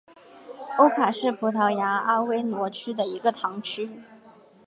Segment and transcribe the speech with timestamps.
[0.79, 3.99] 欧卡是葡萄牙阿威罗区的一个堂区。